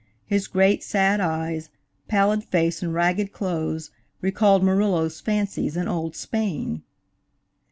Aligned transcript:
His 0.25 0.47
great, 0.47 0.81
sad 0.83 1.19
eyes, 1.21 1.69
pallid 2.07 2.43
face 2.43 2.81
and 2.81 2.91
ragged 2.91 3.31
clothes, 3.31 3.91
recalled 4.19 4.63
Murillo's 4.63 5.21
fancies 5.21 5.77
in 5.77 5.87
old 5.87 6.15
Spain. 6.15 6.81